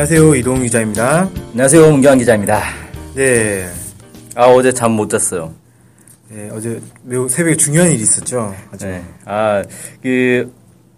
[0.00, 0.36] 안녕하세요.
[0.36, 1.28] 이동 기자입니다.
[1.50, 2.62] 안녕하세요, 문경환 기자입니다.
[3.16, 3.68] 네.
[4.36, 5.52] 아, 어제 잠 못 잤어요.
[6.28, 8.54] 네, 어제 매우 새벽에 중요한 일이 있었죠.
[8.72, 8.86] 아주.
[8.86, 9.02] 네.
[9.24, 9.60] 아,
[10.00, 10.54] 그,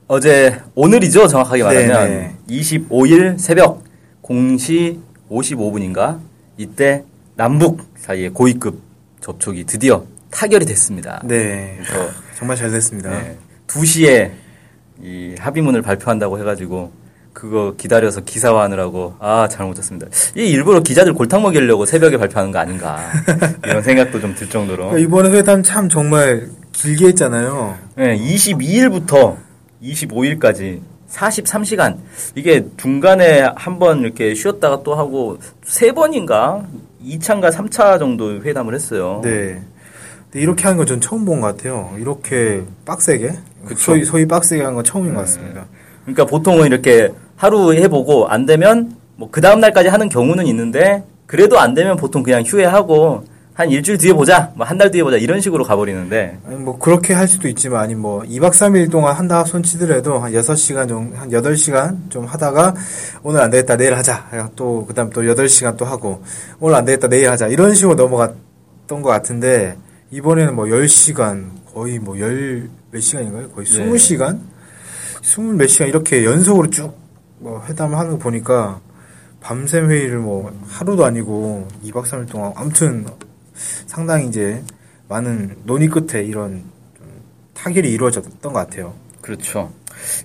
[0.06, 2.10] 어제, 오늘이죠, 정확하게 말하면.
[2.10, 3.84] 네, 25일 새벽
[4.22, 6.20] 0시 55분인가?
[6.58, 7.02] 이때
[7.36, 8.82] 남북 사이에 고위급
[9.22, 11.22] 접촉이 드디어 타결이 됐습니다.
[11.24, 11.78] 네.
[12.36, 13.08] 정말 잘 됐습니다.
[13.08, 14.30] 네, 2시에
[15.02, 16.99] 이 합의문을 발표한다고 해가지고,
[17.32, 20.08] 그거 기다려서 기사화하느라고 아 잘못 잤습니다.
[20.36, 22.98] 이 일부러 기자들 골탕 먹이려고 새벽에 발표하는 거 아닌가
[23.64, 24.88] 이런 생각도 좀 들 정도로.
[24.90, 27.76] 그러니까 이번에 회담 참 정말 길게 했잖아요.
[27.96, 29.36] 네, 22일부터
[29.82, 31.96] 25일까지 43시간.
[32.34, 36.64] 이게 중간에 한번 이렇게 쉬었다가 또 하고 세 번인가
[37.04, 39.20] 2차인가 3차 정도 회담을 했어요.
[39.24, 39.60] 네.
[40.32, 41.92] 이렇게 하는 건 전 처음 본 것 같아요.
[41.98, 43.32] 이렇게 빡세게.
[43.66, 43.80] 그쵸.
[43.80, 45.66] 소위, 소위 빡세게 한 건 처음인 것 같습니다.
[46.14, 51.58] 그러니까 보통은 이렇게 하루 해보고 안 되면 뭐 그 다음 날까지 하는 경우는 있는데 그래도
[51.60, 55.40] 안 되면 보통 그냥 휴회하고 한 일주일 뒤에 보자, 뭐 한 달 뒤에 보자 이런
[55.40, 60.18] 식으로 가버리는데 뭐, 그렇게 할 수도 있지만, 아니, 뭐, 2박 3일 동안 한다 손 치더라도
[60.18, 62.74] 한 6시간 정도, 한 8시간 좀 하다가,
[63.22, 64.50] 오늘 안 되겠다, 내일 하자.
[64.56, 66.22] 또, 그 다음 또 8시간 또 하고,
[66.58, 67.48] 오늘 안 되겠다, 내일 하자.
[67.48, 69.76] 이런 식으로 넘어갔던 것 같은데,
[70.10, 73.50] 이번에는 뭐 10시간, 거의 뭐 10, 몇 시간인가요?
[73.50, 73.84] 거의 네.
[73.90, 74.38] 20시간?
[75.22, 76.96] 20몇 시간 이렇게 연속으로 쭉,
[77.38, 78.80] 뭐, 회담을 하는 거 보니까,
[79.40, 83.06] 밤샘 회의를 뭐, 하루도 아니고, 2박 3일 동안, 아무튼,
[83.86, 84.62] 상당히 이제,
[85.08, 86.62] 많은 논의 끝에 이런
[86.96, 87.06] 좀
[87.54, 88.94] 타결이 이루어졌던 것 같아요.
[89.20, 89.72] 그렇죠.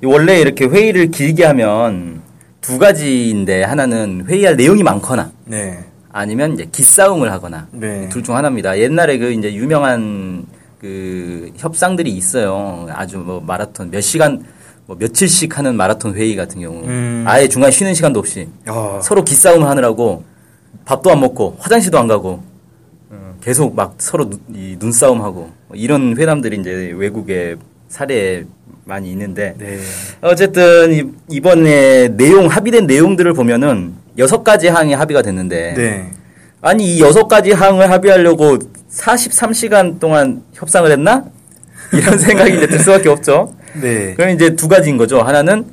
[0.04, 2.22] 원래 이렇게 회의를 길게 하면
[2.62, 5.84] 두 가지인데 하나는 회의할 내용이 많거나 네.
[6.12, 8.08] 아니면 이제 기싸움을 하거나 네.
[8.10, 8.78] 둘중 하나입니다.
[8.80, 10.46] 옛날에 그 이제 유명한
[10.80, 12.88] 그 협상들이 있어요.
[12.92, 14.46] 아주 뭐 마라톤 몇 시간
[14.88, 17.24] 뭐 며칠씩 하는 마라톤 회의 같은 경우 음.
[17.28, 20.24] 아예 중간 에 쉬는 시간도 없이 야, 서로 기싸움을 하느라고
[20.86, 22.44] 밥도 안 먹고 화장실도 안 가고
[23.10, 27.56] 어, 계속 막 서로 눈- 이 눈싸움하고 뭐 이런 회담들이 이제 외국에
[27.88, 28.46] 사례에
[28.84, 29.80] 많이 있는데 네.
[30.22, 36.12] 어쨌든 이- 이번에 내용 합의된 내용들을 보면은 여섯 가지 항이 합의가 됐는데 네.
[36.62, 38.60] 아니 이 여섯 가지 항을 합의하려고
[38.92, 41.26] 43시간 동안 협상을 했나?
[41.92, 43.54] 이런 생각이 이제 들 수밖에 없죠.
[43.82, 44.14] 네.
[44.16, 45.20] 그럼 이제 두 가지인 거죠.
[45.22, 45.66] 하나는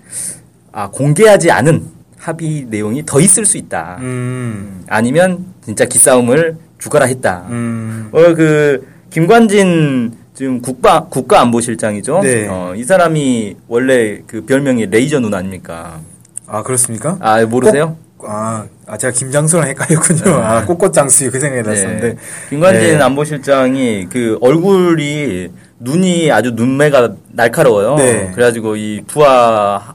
[0.73, 1.83] 아 공개하지 않은
[2.19, 3.99] 합의 내용이 더 있을 수 있다.
[4.01, 4.85] 음.
[4.89, 7.47] 아니면 진짜 기싸움을 죽어라 했다.
[7.51, 8.09] 음.
[8.13, 12.21] 어 그 김관진 지금 국가 국가안보실장이죠.
[12.23, 12.47] 네.
[12.49, 16.01] 어, 이 사람이 원래 그 별명이 레이저 눈 아닙니까?
[16.47, 17.19] 아, 그렇습니까?
[17.21, 17.97] 아 모르세요?
[18.17, 20.33] 꼭- 아, 아, 제가 김장수랑 헷갈렸군요.
[20.37, 22.09] 아, 꽃꽃장수 그 생각이 났었는데.
[22.15, 22.17] 네.
[22.51, 23.03] 김관진 네.
[23.03, 25.49] 안보실장이 그 얼굴이
[25.87, 27.97] 눈이 아주 눈매가 날카로워요.
[27.97, 28.31] 네.
[28.33, 29.95] 그래가지고 이 부하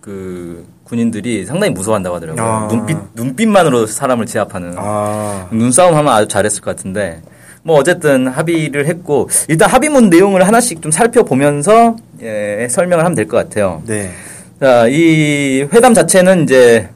[0.00, 2.44] 그 군인들이 상당히 무서워한다고 하더라고요.
[2.44, 2.68] 아.
[2.68, 7.20] 눈빛 눈빛만으로 사람을 제압하는 아, 눈싸움 하면 아주 잘했을 것 같은데
[7.62, 13.36] 뭐 어쨌든 합의를 했고 일단 합의문 내용을 하나씩 좀 살펴보면서 예, 설명을 하면 될 것
[13.36, 13.82] 같아요.
[13.86, 14.10] 네.
[14.60, 16.88] 자, 이 회담 자체는 이제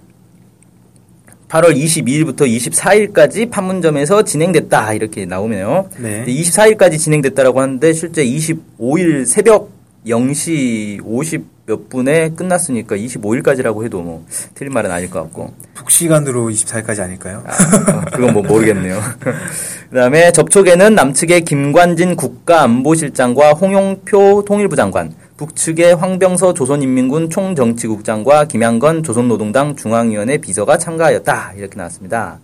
[1.51, 5.91] 8월 22일부터 24일까지 판문점에서 진행됐다 이렇게 나오네요.
[5.99, 6.25] 네.
[6.25, 9.71] 24일까지 진행됐다라고 하는데 실제 25일 새벽
[10.07, 15.55] 0시 50 몇 분에 끝났으니까 25일까지라고 해도 뭐 틀린 말은 아닐 것 같고.
[15.75, 17.45] 북시간으로 24일까지 아닐까요?
[17.47, 19.01] 아, 어, 그건 뭐 모르겠네요.
[19.91, 25.15] 그다음에 접촉에는 남측의 김관진 국가안보실장과 홍용표 통일부 장관,
[25.51, 32.41] 북측의 황병서 조선인민군 총정치국장과 김양건 조선노동당 중앙위원회 비서가 참가하였다 이렇게 나왔습니다.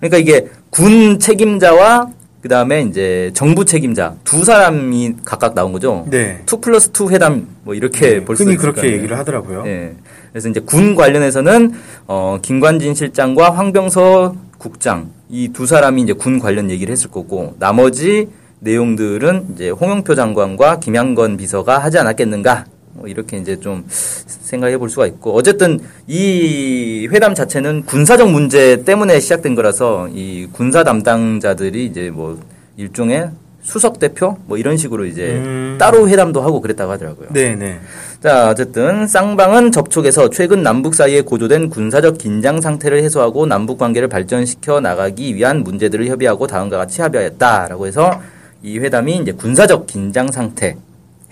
[0.00, 2.08] 그러니까 이게 군 책임자와
[2.40, 6.06] 그 다음에 이제 정부 책임자 두 사람이 각각 나온 거죠.
[6.08, 6.42] 네.
[6.50, 8.92] 2 플러스 2 회담 뭐 이렇게 볼수 흔히 있을 그렇게.
[8.92, 9.64] 얘기를 하더라고요.
[9.66, 9.92] 예.
[10.32, 11.72] 그래서 이제 군 관련해서는
[12.06, 18.28] 어 김관진 실장과 황병서 국장 이 두 사람이 이제 군 관련 얘기를 했을 거고 나머지
[18.60, 25.06] 내용들은 이제 홍영표 장관과 김양건 비서가 하지 않았겠는가 뭐 이렇게 이제 좀 생각해 볼 수가
[25.06, 32.40] 있고 어쨌든 이 회담 자체는 군사적 문제 때문에 시작된 거라서 이 군사 담당자들이 이제 뭐
[32.76, 33.30] 일종의
[33.62, 35.76] 수석 대표 뭐 이런 식으로 이제 음.
[35.78, 37.28] 따로 회담도 하고 그랬다고 하더라고요.
[37.32, 37.78] 네, 네.
[38.22, 44.80] 자, 어쨌든 쌍방은 접촉에서 최근 남북 사이에 고조된 군사적 긴장 상태를 해소하고 남북 관계를 발전시켜
[44.80, 48.22] 나가기 위한 문제들을 협의하고 다음과 같이 합의하였다라고 해서
[48.62, 50.76] 이 회담이 이제 군사적 긴장 상태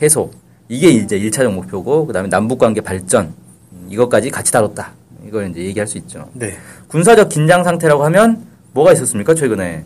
[0.01, 0.31] 해소
[0.69, 3.35] 이게 이제 1차적 목표고 그다음에 남북 관계 발전
[3.73, 4.93] 음, 이것까지 같이 다뤘다.
[5.27, 6.29] 이걸 이제 얘기할 수 있죠.
[6.35, 6.57] 네.
[6.89, 9.35] 군사적 긴장 상태라고 하면 뭐가 있었습니까?
[9.35, 9.85] 최근에.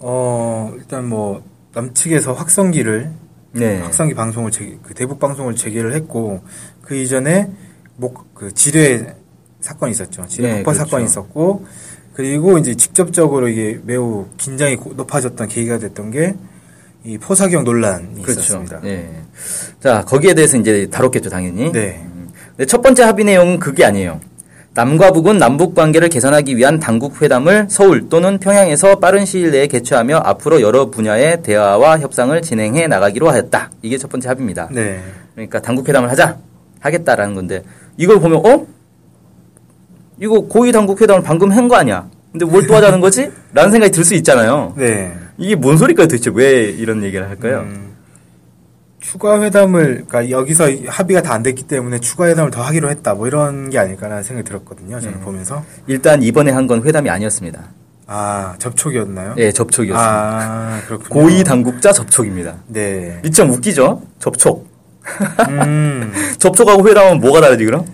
[0.00, 1.42] 어, 일단 뭐,
[1.74, 3.10] 남측에서 확성기를,
[3.52, 3.80] 네.
[3.80, 6.42] 확성기 방송을 재, 그 대북 방송을 재개를 했고,
[6.80, 7.50] 그 이전에
[7.96, 9.14] 목, 그 지뢰
[9.60, 10.26] 사건이 있었죠.
[10.26, 10.84] 지뢰 네, 폭파 그렇죠.
[10.84, 11.66] 사건이 있었고,
[12.14, 16.34] 그리고 이제 직접적으로 이게 매우 긴장이 고- 높아졌던 계기가 됐던 게,
[17.04, 18.40] 이 포사경 논란이 그렇죠.
[18.40, 18.80] 있었습니다.
[18.82, 19.10] 네.
[19.80, 21.72] 자, 거기에 대해서 이제 다뤘겠죠, 당연히.
[21.72, 22.04] 네.
[22.58, 24.20] 네, 첫 번째 합의 내용은 그게 아니에요.
[24.74, 30.18] 남과 북은 남북 관계를 개선하기 위한 당국 회담을 서울 또는 평양에서 빠른 시일 내에 개최하며
[30.24, 33.70] 앞으로 여러 분야의 대화와 협상을 진행해 나가기로 하였다.
[33.82, 34.68] 이게 첫 번째 합의입니다.
[34.70, 35.00] 네.
[35.34, 36.38] 그러니까 당국 회담을 하자
[36.80, 37.62] 하겠다라는 건데
[37.98, 38.66] 이걸 보면 어?
[40.22, 42.06] 이거 고위 당국 회담을 방금 한 거 아니야?
[42.30, 43.30] 근데 뭘 또 하자는 거지?
[43.52, 44.72] 라는 생각이 들 수 있잖아요.
[44.76, 45.12] 네.
[45.38, 47.60] 이게 뭔 소리일까요 도대체 왜 이런 얘기를 할까요?
[47.66, 47.92] 음,
[49.00, 53.14] 추가 회담을, 그러니까 여기서 합의가 다 안 됐기 때문에 추가 회담을 더 하기로 했다.
[53.14, 55.00] 뭐 이런 게 아닐까라는 생각이 들었거든요.
[55.00, 55.24] 저는 네.
[55.24, 55.64] 보면서.
[55.86, 57.60] 일단 이번에 한 건 회담이 아니었습니다.
[58.06, 59.34] 아, 접촉이었나요?
[59.38, 59.98] 예, 접촉이었습니다.
[60.10, 61.08] 아, 그렇군요.
[61.08, 62.56] 고위 당국자 접촉입니다.
[62.68, 63.18] 네.
[63.22, 64.02] 미참 웃기죠?
[64.18, 64.68] 접촉.
[65.48, 67.84] 음, 접촉하고 회담은 뭐가 다르지 그럼?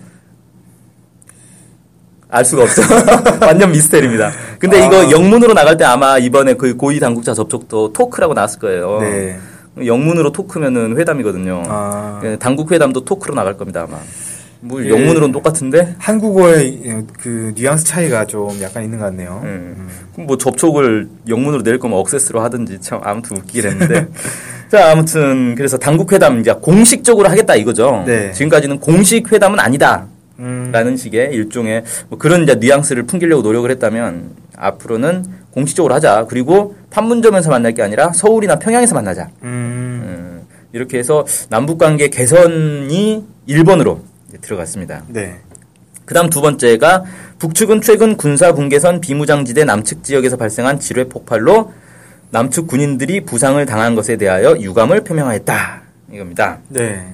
[2.29, 2.81] 알 수가 없죠.
[3.41, 4.31] 완전 미스테리입니다.
[4.59, 4.85] 근데 아.
[4.85, 8.99] 이거 영문으로 나갈 때 아마 이번에 그 고위 당국자 접촉도 토크라고 나왔을 거예요.
[9.01, 9.37] 네.
[9.83, 11.63] 영문으로 토크면은 회담이거든요.
[11.67, 13.97] 아, 예, 당국 회담도 토크로 나갈 겁니다 아마.
[14.61, 14.89] 뭐 예.
[14.89, 15.95] 영문으로는 똑같은데.
[15.97, 19.41] 한국어의 그 뉘앙스 차이가 좀 약간 있는 것 같네요.
[19.45, 19.49] 예.
[20.13, 24.07] 그럼 뭐 접촉을 영문으로 낼 거면 억세스로 하든지 참 아무튼 웃기긴 했는데.
[24.69, 28.03] 자, 아무튼 그래서 당국 회담 이제 공식적으로 하겠다 이거죠.
[28.05, 28.31] 네.
[28.33, 30.05] 지금까지는 공식 회담은 아니다.
[30.39, 36.25] 음, 라는 식의 일종의 뭐 그런 이제 뉘앙스를 풍기려고 노력을 했다면 앞으로는 공식적으로 하자.
[36.29, 39.29] 그리고 판문점에서 만날 게 아니라 서울이나 평양에서 만나자.
[39.43, 43.99] 음, 음, 이렇게 해서 남북 관계 개선이 1번으로
[44.41, 45.03] 들어갔습니다.
[45.07, 45.39] 네.
[46.05, 47.03] 그다음 두 번째가
[47.37, 51.71] 북측은 최근 군사 분계선 비무장지대 남측 지역에서 발생한 지뢰 폭발로
[52.31, 55.81] 남측 군인들이 부상을 당한 것에 대하여 유감을 표명하였다.
[56.11, 56.59] 이겁니다.
[56.69, 57.13] 네.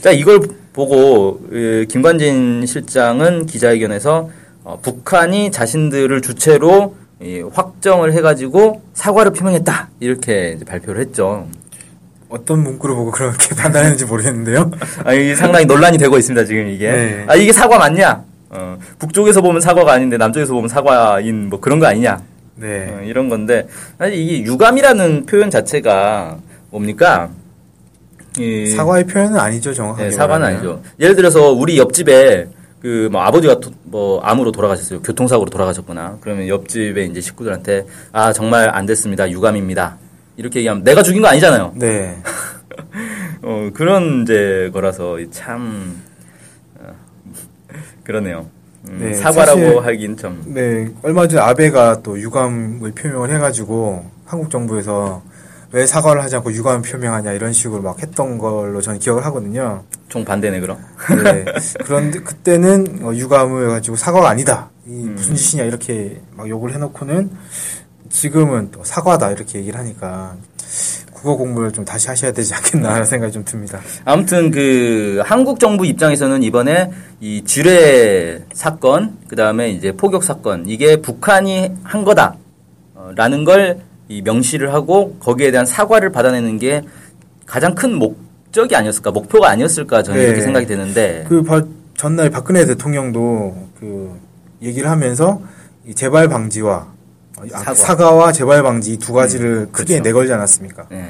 [0.00, 0.40] 자, 이걸
[0.72, 4.30] 보고 그, 김관진 실장은 기자회견에서
[4.64, 11.46] 어, 북한이 자신들을 주체로 이, 확정을 해가지고 사과를 표명했다 이렇게 발표를 했죠.
[12.28, 14.70] 어떤 문구를 보고 그렇게 판단했는지 모르겠는데요.
[15.04, 16.90] 아, 이 상당히 논란이 되고 있습니다 지금 이게.
[16.90, 17.24] 네.
[17.26, 18.22] 아 이게 사과 맞냐?
[18.50, 22.20] 어, 북쪽에서 보면 사과가 아닌데 남쪽에서 보면 사과인 뭐 그런 거 아니냐?
[22.56, 22.92] 네.
[22.92, 23.66] 어, 이런 건데
[23.98, 26.38] 사실 이게 유감이라는 표현 자체가
[26.70, 27.30] 뭡니까?
[28.38, 30.04] 이- 사과의 표현은 아니죠, 정확하게.
[30.04, 30.56] 네, 사과는 말하면.
[30.56, 30.82] 아니죠.
[31.00, 32.48] 예를 들어서 우리 옆집에
[32.80, 35.02] 그뭐 아버지가 도- 뭐 암으로 돌아가셨어요.
[35.02, 39.30] 교통사고로 돌아가셨거나 그러면 옆집에 이제 식구들한테 아 정말 안 됐습니다.
[39.30, 39.98] 유감입니다.
[40.36, 41.72] 이렇게 얘기하면 내가 죽인 거 아니잖아요.
[41.76, 42.16] 네.
[43.42, 46.00] 어, 그런 이제 거라서 참
[46.78, 46.94] 어,
[48.04, 48.46] 그러네요.
[48.88, 55.22] 음, 네, 사과라고 하긴 좀 네, 얼마 전에 아베가 또 유감을 표명을 해가지고 한국 정부에서
[55.72, 59.84] 왜 사과를 하지 않고 유감을 표명하냐 이런 식으로 막 했던 걸로 저는 기억을 하거든요.
[60.08, 60.78] 총반대네 그럼.
[61.22, 61.44] 네.
[61.84, 64.70] 그런데 그때는 어, 유감을 가지고 사과가 아니다.
[64.86, 65.14] 이 음.
[65.14, 67.30] 무슨 짓이냐 이렇게 막 욕을 해놓고는
[68.08, 70.34] 지금은 또 사과다 이렇게 얘기를 하니까
[71.12, 73.78] 국어 공부를 좀 다시 하셔야 되지 않겠나 하는 생각이 좀 듭니다.
[74.04, 76.90] 아무튼 그 한국 정부 입장에서는 이번에
[77.20, 84.74] 이 지뢰 사건 그 다음에 이제 포격 사건 이게 북한이 한 거다라는 걸 이 명시를
[84.74, 86.82] 하고 거기에 대한 사과를 받아내는 게
[87.46, 90.26] 가장 큰 목적이 아니었을까 목표가 아니었을까 저는 네.
[90.26, 91.62] 이렇게 생각이 되는데 그 바-
[91.96, 94.10] 전날 박근혜 대통령도 그
[94.62, 95.40] 얘기를 하면서
[95.86, 96.88] 이 재발 방지와
[97.54, 98.10] 아, 사과.
[98.10, 100.02] 와 재발 방지 이두 가지를 크게 그렇죠.
[100.02, 100.86] 내걸지 않았습니까?
[100.90, 101.08] 네.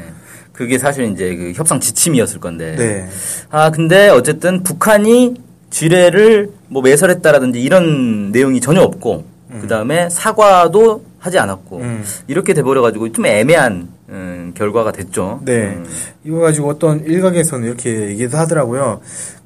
[0.52, 3.09] 그게 사실 이제 그 협상 지침이었을 건데 네.
[3.49, 5.37] 아 근데 어쨌든 북한이
[5.71, 9.25] 지뢰를 뭐 매설했다라든지 이런 내용이 전혀 없고
[9.62, 12.04] 그 다음에 사과도 하지 않았고 음.
[12.26, 15.40] 이렇게 돼버려 가지고 좀 애매한 음, 결과가 됐죠.
[15.44, 15.74] 네.
[15.76, 15.86] 음,
[16.24, 19.00] 이거 가지고 어떤 일각에서는 이렇게 얘기도 하더라고요.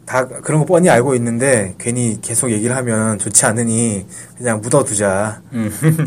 [0.06, 5.40] 다 그런 거 뻔히 알고 있는데 괜히 계속 얘기를 하면 좋지 않으니 그냥 묻어두자.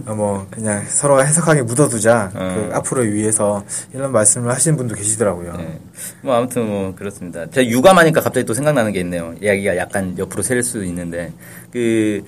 [0.06, 2.32] 어, 뭐 그냥 서로가 해석하게 묻어두자.
[2.36, 2.70] 음.
[2.70, 5.54] 그 앞으로 위해서 이런 말씀을 하시는 분도 계시더라고요.
[5.58, 5.80] 네.
[6.22, 7.50] 뭐 아무튼 뭐 그렇습니다.
[7.50, 9.34] 제가 유감하니까 갑자기 또 생각나는 게 있네요.
[9.42, 11.34] 이야기가 약간 옆으로 셀 수 있는데
[11.74, 12.24] 그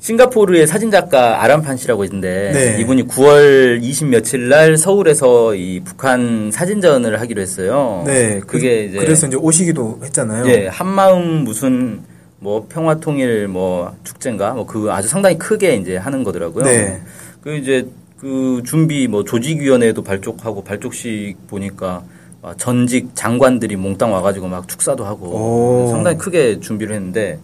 [0.00, 2.80] 싱가포르의 사진작가 아람판 씨라고 있는데 네.
[2.80, 8.02] 이분이 9월 20 며칠 날 서울에서 이 북한 사진전을 하기로 했어요.
[8.06, 8.40] 네.
[8.40, 10.46] 그게 그, 이제 그래서 이제 오시기도 했잖아요.
[10.48, 12.00] 예, 한마음 무슨
[12.38, 16.64] 뭐 평화 통일 뭐 축제인가 뭐 그 아주 상당히 크게 이제 하는 거더라고요.
[16.64, 17.00] 네.
[17.42, 17.86] 그 이제
[18.18, 22.02] 그 준비 뭐 조직위원회도 발족하고 발족식 보니까
[22.40, 25.88] 막 전직 장관들이 몽땅 와가지고 막 축사도 하고 오.
[25.90, 27.38] 상당히 크게 준비를 했는데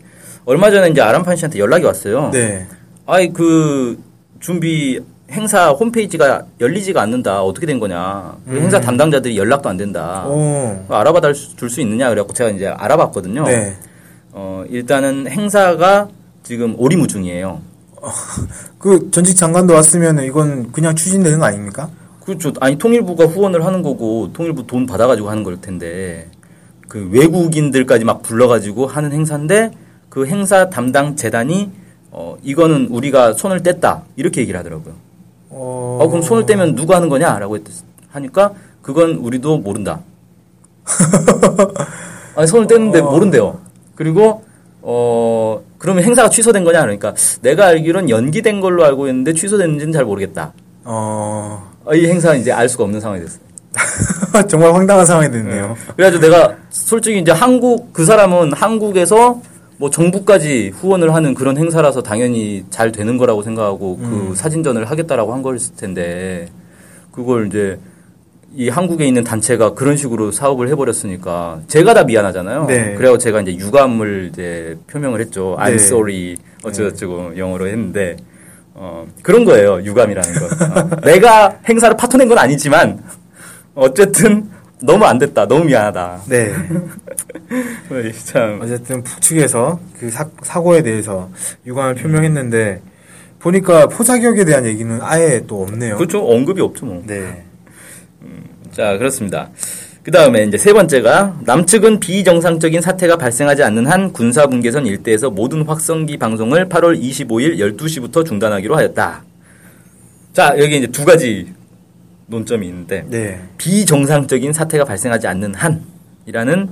[0.46, 2.30] 얼마 전에 이제 아람판 씨한테 연락이 왔어요.
[2.32, 2.66] 네.
[3.04, 3.98] 아이 그
[4.40, 5.00] 준비
[5.30, 7.42] 행사 홈페이지가 열리지가 않는다.
[7.42, 8.36] 어떻게 된 거냐.
[8.48, 10.24] 그 행사 담당자들이 연락도 안 된다.
[10.28, 10.84] 오.
[10.88, 13.42] 알아봐 줄 수 있느냐 그래갖고 제가 이제 알아봤거든요.
[13.44, 13.76] 네.
[14.32, 16.08] 어, 일단은 행사가
[16.44, 17.60] 지금 오리무중이에요.
[18.78, 21.90] 그 전직 장관도 왔으면 이건 그냥 추진되는 거 아닙니까?
[22.24, 22.52] 그렇죠.
[22.60, 26.28] 아니 통일부가 후원을 하는 거고 통일부 돈 받아가지고 하는 걸 텐데
[26.88, 29.72] 그 외국인들까지 막 불러가지고 하는 행사인데
[30.16, 31.70] 그 행사 담당 재단이
[32.10, 34.94] 어 이거는 우리가 손을 뗐다 이렇게 얘기를 하더라고요.
[35.50, 37.62] 어, 어 그럼 손을 떼면 누가 하는 거냐라고 했,
[38.08, 40.00] 하니까 그건 우리도 모른다.
[42.34, 43.60] 아니 손을 뗐는데 모른대요.
[43.94, 44.42] 그리고
[44.80, 50.54] 어 그러면 행사가 취소된 거냐 그러니까 내가 알기로는 연기된 걸로 알고 있는데 취소됐는지는 잘 모르겠다.
[50.84, 53.40] 어, 어, 이 행사는 이제 알 수가 없는 상황이 됐어요.
[54.48, 55.76] 정말 황당한 상황이 됐네요.
[55.94, 59.42] 그래가지고 내가 솔직히 이제 한국 그 사람은 한국에서
[59.78, 65.42] 뭐 정부까지 후원을 하는 그런 행사라서 당연히 잘 되는 거라고 생각하고 그 사진전을 하겠다라고 한
[65.42, 66.48] 거였을 텐데
[67.12, 67.78] 그걸 이제
[68.54, 72.64] 이 한국에 있는 단체가 그런 식으로 사업을 해버렸으니까 제가 다 미안하잖아요.
[72.66, 72.94] 네.
[72.94, 75.56] 그래서 제가 이제 유감을 이제 표명을 했죠.
[75.58, 75.74] I'm 네.
[75.74, 78.16] sorry 어쩌고저쩌고 영어로 했는데
[78.72, 79.82] 어, 그런 거예요.
[79.82, 80.46] 유감이라는 거.
[80.46, 83.02] 어, 내가 행사를 파토낸 건 아니지만
[83.74, 84.48] 어쨌든
[84.82, 85.46] 너무 안 됐다.
[85.46, 86.22] 너무 미안하다.
[86.26, 86.52] 네.
[87.90, 88.60] 어이, 참.
[88.62, 91.30] 어쨌든 북측에서 그 사, 사고에 대해서
[91.66, 92.82] 유감을 표명했는데
[93.38, 95.96] 보니까 포자격에 대한 얘기는 아예 또 없네요.
[95.96, 96.26] 그렇죠.
[96.26, 97.02] 언급이 없죠, 뭐.
[97.06, 97.44] 네.
[98.72, 99.50] 자, 그렇습니다.
[100.02, 106.18] 그 다음에 이제 세 번째가 남측은 비정상적인 사태가 발생하지 않는 한 군사분계선 일대에서 모든 확성기
[106.18, 109.24] 방송을 8월 25일 12시부터 중단하기로 하였다.
[110.32, 111.52] 자, 여기 이제 두 가지
[112.26, 113.40] 논점이 있는데 네.
[113.58, 116.70] 비정상적인 사태가 발생하지 않는 한이라는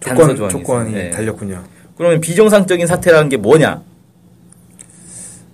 [0.00, 1.02] 조건, 조건이 있어요.
[1.04, 1.10] 네.
[1.10, 1.62] 달렸군요.
[1.96, 3.82] 그러면 비정상적인 사태라는 게 뭐냐?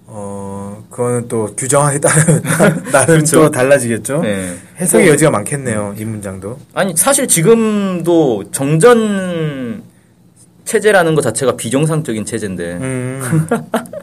[0.07, 2.15] 어, 그거는 또 규정하에 따라
[2.93, 3.43] 나름 그렇죠.
[3.43, 4.21] 또 달라지겠죠?
[4.23, 4.57] 네.
[4.79, 6.59] 해석의 여지가 많겠네요, 이 문장도.
[6.75, 9.83] 아니 사실 지금도 정전
[10.65, 13.47] 체제라는 것 자체가 비정상적인 체제인데 음,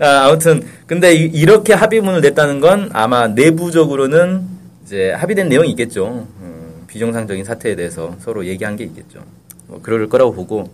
[0.00, 4.42] 아, 아무튼 근데 이- 이렇게 합의문을 냈다는 건 아마 내부적으로는
[4.84, 6.26] 이제 합의된 내용이 있겠죠.
[6.40, 9.20] 음, 비정상적인 사태에 대해서 서로 얘기한 게 있겠죠.
[9.66, 10.72] 뭐 그럴 거라고 보고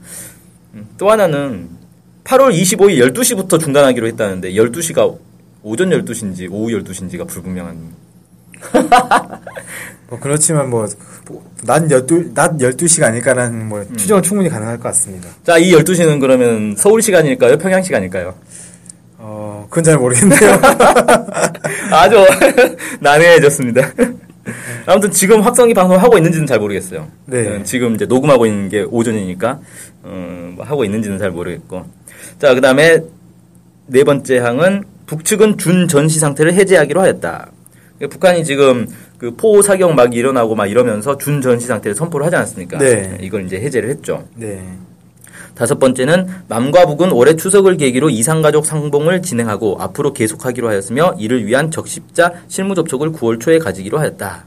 [0.75, 1.69] 음, 또 하나는
[2.25, 5.17] 8월 25일 12시부터 중단하기로 했다는데 12시가
[5.63, 7.77] 오전 12시인지 오후 12시인지가 불분명한
[10.09, 10.87] 뭐 그렇지만 뭐,
[11.29, 15.29] 뭐, 낮 12, 낮 12시가 아닐까라는 뭐 추정은 충분히 가능할 것 같습니다.
[15.45, 17.59] 자, 이 12시는 그러면 서울 시간일까요?
[17.59, 18.35] 평양 시간일까요?
[19.31, 20.39] 어, 그건 잘 모르겠네요.
[21.93, 22.17] 아주
[23.01, 23.93] 난해해졌습니다.
[24.87, 27.09] 아무튼 지금 확성기 방송을 하고 있는지는 잘 모르겠어요.
[27.27, 27.47] 네.
[27.47, 29.61] 음, 지금 이제 녹음하고 있는 게 오전이니까
[30.07, 31.85] 음, 뭐 하고 있는지는 잘 모르겠고.
[32.39, 33.01] 자, 그다음에
[33.87, 37.51] 네 번째 항은 북측은 준 전시 상태를 해제하기로 하였다.
[38.11, 38.87] 북한이 지금
[39.19, 42.79] 그포 사격 막 일어나고 막 이러면서 준 전시 상태를 선포를 하지 않았습니까?
[42.79, 43.19] 네.
[43.21, 44.25] 이걸 이제 해제를 했죠.
[44.37, 44.63] 네.
[45.59, 51.73] 다섯 번째는 남과 북은 올해 추석을 계기로 이상가족 상봉을 진행하고 앞으로 계속하기로 하였으며 이를 위한
[51.73, 54.47] 적십자 실무 접촉을 9월 초에 가지기로 하였다.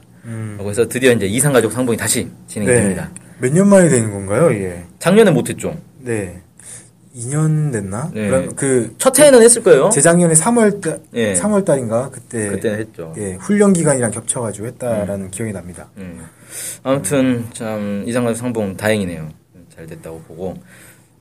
[0.58, 2.80] 그래서 드디어 이제 이상가족 상봉이 다시 진행이 네.
[2.80, 3.10] 됩니다.
[3.40, 4.84] 몇 년 만에 되는 건가요, 이게?
[5.00, 5.76] 작년에 못했죠.
[6.00, 6.40] 네.
[7.14, 8.10] 2년 됐나?
[8.14, 8.28] 네.
[8.28, 9.90] 그럼 그, 첫 해에는 했을 거예요.
[9.90, 11.34] 재작년에 3월 달, 예.
[11.34, 12.08] 3월 달인가?
[12.10, 12.48] 그때.
[12.48, 13.12] 그때는 했죠.
[13.18, 15.88] 예, 훈련 기간이랑 겹쳐가지고 했다라는 기억이 납니다.
[15.98, 16.24] 음.
[16.84, 19.28] 아무튼 참 이상가족 상봉 다행이네요.
[19.74, 20.56] 잘 됐다고 보고.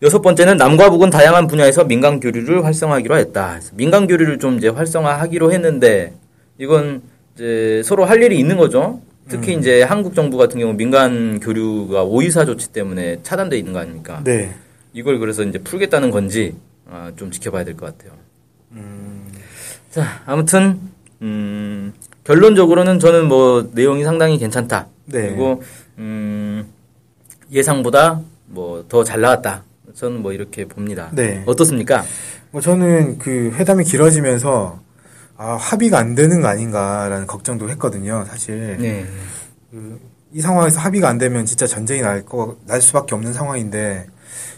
[0.02, 3.60] 여섯 번째는 남과 북은 다양한 분야에서 민간 교류를 활성화하기로 했다.
[3.74, 6.14] 민간 교류를 좀 이제 활성화하기로 했는데
[6.58, 7.04] 이건
[7.36, 9.00] 이제 서로 할 일이 있는 거죠.
[9.30, 14.22] 특히 이제 한국 정부 같은 경우 민간 교류가 오이사 조치 때문에 차단돼 있는 거 아닙니까?
[14.24, 14.54] 네.
[14.94, 16.56] 이걸 그래서 이제 풀겠다는 건지
[16.90, 18.18] 아, 좀 지켜봐야 될 것 같아요.
[19.92, 20.80] 자, 아무튼
[21.22, 21.94] 음,
[22.24, 24.88] 결론적으로는 저는 뭐 내용이 상당히 괜찮다.
[25.06, 25.28] 네.
[25.28, 25.62] 그리고
[26.00, 26.66] 음,
[27.52, 29.64] 예상보다 뭐 더 잘 나왔다.
[29.94, 31.10] 저는 뭐 이렇게 봅니다.
[31.14, 31.44] 네.
[31.46, 32.04] 어떻습니까?
[32.52, 34.80] 뭐 저는 그 회담이 길어지면서
[35.38, 38.78] 아, 합의가 안 되는 거 아닌가라는 걱정도 했거든요, 사실.
[38.80, 39.06] 네.
[40.34, 44.08] 이 상황에서 합의가 안 되면 진짜 전쟁이 날 거, 날 수밖에 없는 상황인데,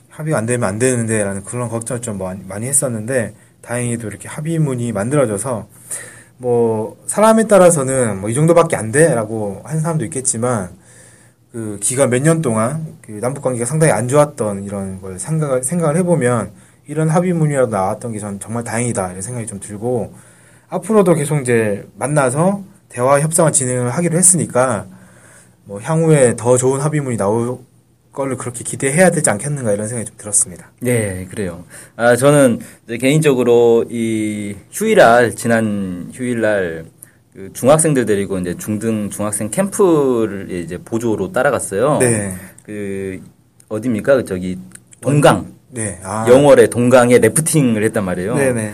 [0.09, 5.67] 합의가 안 되면 안 되는데라는 그런 걱정을 좀 많이, 많이 했었는데, 다행히도 이렇게 합의문이 만들어져서
[6.37, 10.69] 뭐 사람에 따라서는 뭐 이 정도밖에 안 돼라고 하는 사람도 있겠지만
[11.53, 15.95] 그 기간 몇 년 동안 그 남북 관계가 상당히 안 좋았던 이런 걸 생각을 생각을
[15.97, 16.51] 해보면
[16.87, 20.13] 이런 합의문이라도 나왔던 게 전 정말 다행이다 이런 생각이 좀 들고
[20.69, 24.87] 앞으로도 계속 이제 만나서 대화 협상을 진행을 하기로 했으니까
[25.65, 27.59] 뭐 향후에 더 좋은 합의문이 나올
[28.11, 30.71] 거를 그렇게 기대해야 되지 않겠는가 이런 생각이 좀 들었습니다.
[30.81, 31.63] 네, 그래요.
[31.95, 32.59] 아, 저는
[32.99, 36.85] 개인적으로 이 휴일날, 지난 휴일날
[37.33, 41.97] 그 중학생들 데리고 이제 중등 중학생 캠프를 이제 보조로 따라갔어요.
[41.97, 42.35] 네.
[42.63, 43.19] 그,
[43.69, 44.17] 어딥니까?
[44.17, 44.57] 그 저기,
[45.01, 45.47] 동강.
[45.71, 45.99] 네.
[46.03, 46.27] 아.
[46.29, 48.35] 영월의 동강에 래프팅을 했단 말이에요.
[48.35, 48.73] 네네.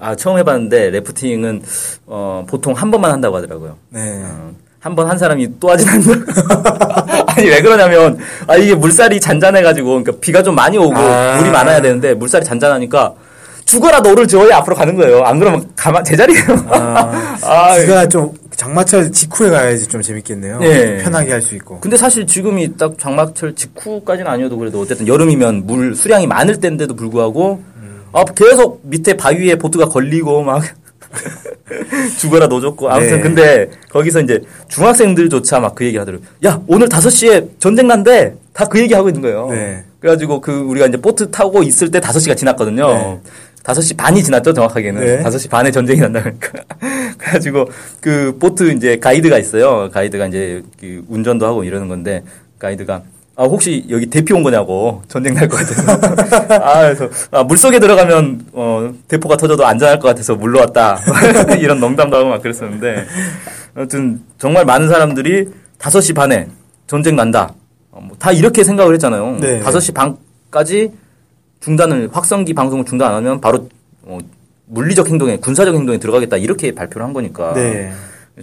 [0.00, 1.62] 아, 처음 해봤는데 래프팅은,
[2.06, 3.78] 어, 보통 한 번만 한다고 하더라고요.
[3.88, 4.22] 네.
[4.22, 6.24] 어, 한번 한 사람이 또 하진 않나?
[7.28, 11.38] 아니, 왜 그러냐면, 아, 이게 물살이 잔잔해가지고, 그러니까 비가 좀 많이 오고, 아.
[11.38, 13.14] 물이 많아야 되는데, 물살이 잔잔하니까,
[13.68, 15.22] 죽어라 너를 지어야 앞으로 가는 거예요.
[15.24, 16.42] 안 그러면 가만, 제자리에요.
[16.68, 20.58] 아, 아, 비가 좀 장마철 직후에 가야지 좀 재밌겠네요.
[20.58, 20.96] 네.
[21.02, 21.78] 편하게 할 수 있고.
[21.80, 27.62] 근데 사실 지금이 딱 장마철 직후까지는 아니어도 그래도 어쨌든 여름이면 물 수량이 많을 때인데도 불구하고
[28.12, 30.62] 아 계속 밑에 바위 위에 보트가 걸리고 막
[32.18, 33.20] 죽어라 노졌고 아무튼 네.
[33.22, 36.26] 근데 거기서 이제 중학생들조차 막 그 얘기 하더라고요.
[36.46, 39.48] 야 오늘 5시에 전쟁 난대 다 그 얘기 하고 있는 거예요.
[39.50, 39.84] 네.
[40.00, 42.88] 그래가지고 그 우리가 이제 보트 타고 있을 때 5시가 지났거든요.
[42.88, 43.20] 네.
[43.62, 45.04] 5시 반이 지났죠, 정확하게는.
[45.04, 45.22] 네.
[45.22, 46.52] 5시 반에 전쟁이 난다 그러니까.
[47.18, 47.68] 그래가지고
[48.00, 49.90] 그 보트 이제 가이드가 있어요.
[49.90, 52.22] 가이드가 이제 그 운전도 하고 이러는 건데
[52.58, 53.02] 가이드가
[53.36, 55.92] 아 혹시 여기 대피 온 거냐고 전쟁 날 것 같아서
[56.60, 60.98] 아 그래서 아, 물 속에 들어가면 어 대포가 터져도 안전할 것 같아서 물러 왔다
[61.60, 63.04] 이런 농담도 하고 막 그랬었는데
[63.76, 65.48] 아무튼 정말 많은 사람들이
[65.78, 66.48] 5시 반에
[66.88, 67.54] 전쟁 난다
[67.92, 69.60] 어, 뭐 다 이렇게 생각을 했잖아요 네.
[69.62, 70.90] 5시 반까지
[71.60, 73.68] 중단을 확성기 방송을 중단 안 하면 바로
[74.02, 74.18] 어,
[74.66, 77.92] 물리적 행동에 군사적 행동에 들어가겠다 이렇게 발표를 한 거니까 네.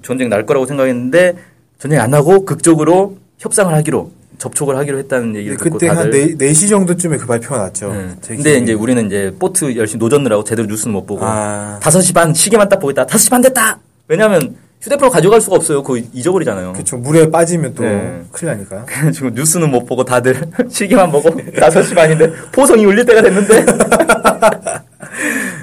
[0.03, 1.35] 전쟁 날 거라고 생각했는데
[1.79, 6.45] 전쟁 안 나고 극적으로 협상을 하기로 접촉을 하기로 했다는 얘기를 듣고 그때 한 다들 4,
[6.45, 7.93] 4시 정도쯤에 그 발표가 났죠.
[7.93, 8.09] 네.
[8.21, 8.57] 제 근데.
[8.57, 11.79] 이제 우리는 이제 보트 열심히 노젓느라고 제대로 뉴스는 못 보고 아.
[11.81, 16.73] 5시 반 시계만 딱 보겠다 5시 반 됐다 왜냐하면 휴대폰을 가져갈 수가 없어요 그거 잊어버리잖아요
[16.73, 16.97] 그쵸.
[16.97, 18.21] 물에 빠지면 또 네.
[18.31, 18.85] 큰일 나니까.
[19.11, 23.65] 지금 뉴스는 못 보고 다들 시계만 보고 5시 반인데 포성이 울릴 때가 됐는데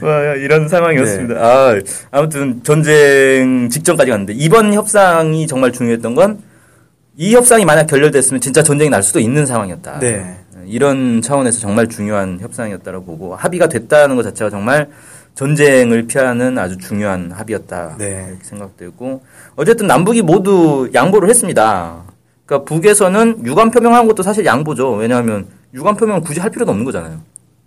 [0.03, 1.35] 와, 이런 상황이었습니다.
[1.41, 1.79] 아,
[2.11, 6.53] 아무튼 전쟁 직전까지 갔는데 이번 협상이 정말 중요했던 건
[7.17, 9.99] 이 협상이 만약 결렬됐으면 진짜 전쟁이 날 수도 있는 상황이었다.
[9.99, 10.39] 네.
[10.67, 14.89] 이런 차원에서 정말 중요한 협상이었다고 보고 합의가 됐다는 것 자체가 정말
[15.35, 17.97] 전쟁을 피하는 아주 중요한 합의였다.
[17.99, 18.27] 네.
[18.29, 19.23] 이렇게 생각되고
[19.57, 22.03] 어쨌든 남북이 모두 양보를 했습니다.
[22.45, 24.93] 그러니까 북에서는 유감 표명한 것도 사실 양보죠.
[24.93, 27.21] 왜냐하면 유감 표명을 굳이 할 필요도 없는 거잖아요.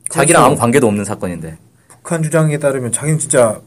[0.10, 0.52] 자기랑 그렇죠.
[0.52, 1.58] 아무 관계도 없는 사건인데.
[1.88, 3.60] 북한 주장에 따르면 자기는 진짜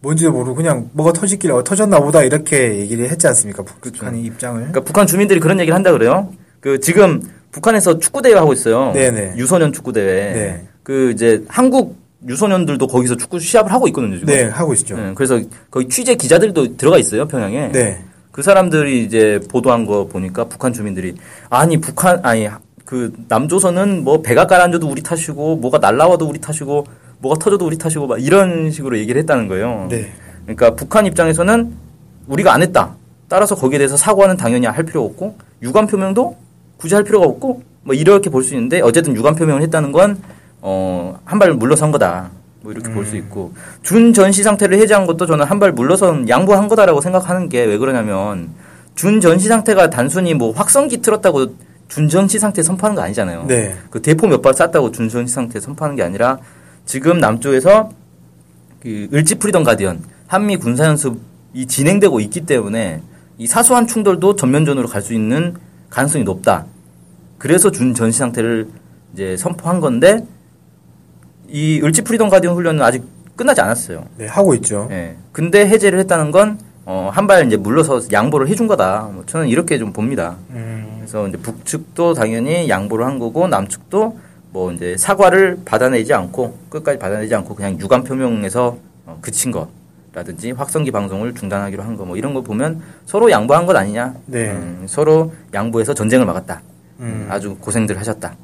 [0.00, 3.62] 뭔지도 모르고 그냥 뭐가 터지길래 어, 터졌나 보다 이렇게 얘기를 했지 않습니까?
[3.62, 4.56] 북한의 입장을.
[4.56, 6.32] 그러니까 북한 주민들이 그런 얘기를 한다 그래요.
[6.60, 8.92] 그 지금 북한에서 축구 대회 하고 있어요.
[8.92, 9.34] 네네.
[9.36, 10.32] 유소년 축구 대회.
[10.32, 10.68] 네.
[10.82, 14.18] 그 이제 한국 유소년들도 거기서 축구 시합을 하고 있거든요.
[14.18, 14.26] 지금.
[14.32, 14.96] 네, 하고 있죠.
[14.96, 17.72] 네, 그래서 거기 취재 기자들도 들어가 있어요 평양에.
[17.72, 18.02] 네.
[18.30, 21.14] 그 사람들이 이제 보도한 거 보니까 북한 주민들이
[21.50, 22.48] 아니 북한 아니
[22.84, 26.86] 그 남조선은 뭐 배가 가라앉아도 우리 탓이고 뭐가 날라와도 우리 탓이고
[27.18, 29.88] 뭐가 터져도 우리 탓이고 막 이런 식으로 얘기를 했다는 거예요.
[29.90, 30.12] 네.
[30.44, 31.72] 그러니까 북한 입장에서는
[32.26, 32.94] 우리가 안 했다.
[33.28, 36.36] 따라서 거기에 대해서 사과는 당연히 할 필요 없고 유감 표명도
[36.76, 40.18] 굳이 할 필요가 없고 뭐 이렇게 볼 수 있는데 어쨌든 유감 표명을 했다는 건
[40.62, 42.30] 어, 한 발 물러선 거다.
[42.62, 47.00] 뭐 이렇게 볼수 있고 준 전시 상태를 해제한 것도 저는 한 발 물러선 양보한 거다라고
[47.00, 48.50] 생각하는 게 왜 그러냐면
[48.94, 51.54] 준 전시 상태가 단순히 뭐 확성기 틀었다고
[51.88, 53.46] 준 전시 상태 선포하는 거 아니잖아요.
[53.48, 53.74] 네.
[53.90, 56.38] 그 대포 몇 발 쐈다고 준 전시 상태 선포하는 게 아니라
[56.86, 57.90] 지금 남쪽에서
[58.80, 63.02] 그 을지 프리던 가디언 한미 군사 연습이 진행되고 있기 때문에
[63.38, 65.54] 이 사소한 충돌도 전면전으로 갈 수 있는
[65.90, 66.64] 가능성이 높다.
[67.38, 68.68] 그래서 준 전시 상태를
[69.14, 70.24] 이제 선포한 건데
[71.52, 73.04] 이 을지 프리던 가디언 훈련은 아직
[73.36, 74.06] 끝나지 않았어요.
[74.16, 74.88] 네, 하고 있죠.
[74.90, 75.16] 예.
[75.32, 79.08] 근데 해제를 했다는 건 어, 한 발 이제 물러서 양보를 해준 거다.
[79.12, 80.36] 뭐 저는 이렇게 좀 봅니다.
[80.50, 84.18] 음, 그래서 이제 북측도 당연히 양보를 한 거고 남측도
[84.50, 90.90] 뭐 이제 사과를 받아내지 않고 끝까지 받아내지 않고 그냥 유감 표명에서 어, 그친 거라든지 확성기
[90.90, 94.14] 방송을 중단하기로 한 거 뭐 이런 거 보면 서로 양보한 것 아니냐.
[94.26, 94.50] 네.
[94.50, 96.62] 음, 서로 양보해서 전쟁을 막았다.
[97.00, 97.26] 음.
[97.30, 98.34] 아주 고생들 하셨다.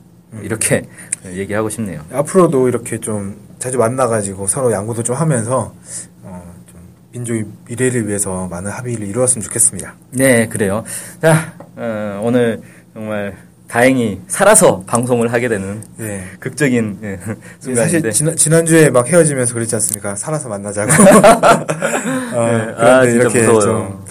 [0.43, 0.83] 이렇게
[1.27, 2.01] 얘기하고 싶네요.
[2.13, 5.75] 앞으로도 이렇게 좀 자주 만나가지고 서로 양보도 좀 하면서
[6.23, 6.81] 어, 좀
[7.13, 9.95] 민족의 미래를 위해서 많은 합의를 이루었으면 좋겠습니다.
[10.11, 10.85] 네, 그래요.
[11.21, 12.61] 자, 어, 오늘
[12.95, 13.37] 정말
[13.69, 16.25] 다행히 살아서 방송을 하게 되는 네.
[16.41, 18.11] 극적인 예, 사실 순간인데.
[18.13, 20.15] 지난, 지난주에 막 헤어지면서 그랬지 않습니까?
[20.15, 20.91] 살아서 만나자고.
[22.35, 22.41] 어,
[22.77, 23.61] 아, 그런데 진짜 이렇게 무서워요.
[23.61, 24.05] 좀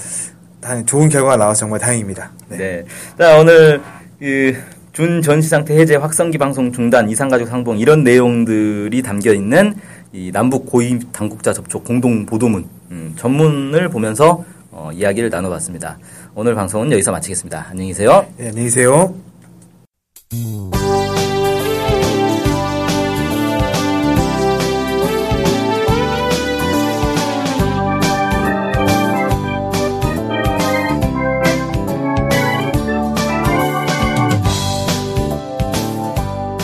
[0.62, 2.32] 다행- 좋은 결과가 나와서 정말 다행입니다.
[2.50, 2.58] 네.
[2.58, 2.86] 네.
[3.18, 3.82] 자, 오늘,
[4.20, 4.56] 그,
[4.98, 9.76] 준 전시 상태 해제, 확성기 방송 중단, 이상가족 상봉, 이런 내용들이 담겨 있는
[10.12, 16.00] 이 남북 고위 당국자 접촉 공동 보도문, 음, 전문을 보면서 어, 이야기를 나눠봤습니다.
[16.34, 17.68] 오늘 방송은 여기서 마치겠습니다.
[17.70, 18.26] 안녕히 계세요.
[18.38, 19.14] 네, 안녕히 계세요.